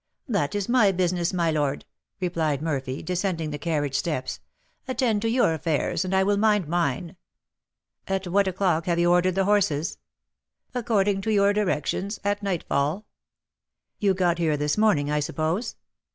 "That 0.27 0.55
is 0.55 0.67
my 0.67 0.91
business, 0.91 1.31
my 1.31 1.51
lord," 1.51 1.85
replied 2.19 2.59
Murphy, 2.59 3.03
descending 3.03 3.51
the 3.51 3.59
carriage 3.59 3.95
steps; 3.95 4.39
"attend 4.87 5.21
to 5.21 5.29
your 5.29 5.53
affairs, 5.53 6.03
and 6.03 6.15
I 6.15 6.23
will 6.23 6.37
mind 6.37 6.67
mine." 6.67 7.17
"At 8.07 8.25
what 8.27 8.47
o'clock 8.47 8.87
have 8.87 8.97
you 8.97 9.11
ordered 9.11 9.35
the 9.35 9.45
horses?" 9.45 9.99
"According 10.73 11.21
to 11.21 11.31
your 11.31 11.53
directions, 11.53 12.19
at 12.23 12.41
nightfall." 12.41 13.05
"You 13.99 14.15
got 14.15 14.39
here 14.39 14.57
this 14.57 14.75
morning, 14.75 15.11
I 15.11 15.19
suppose?" 15.19 15.75